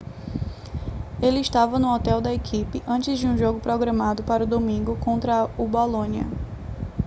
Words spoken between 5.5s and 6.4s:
o bolonia